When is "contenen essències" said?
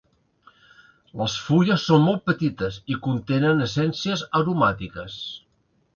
3.09-4.25